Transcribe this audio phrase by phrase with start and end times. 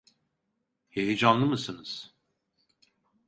[0.89, 2.13] Heyecanlı mısınız?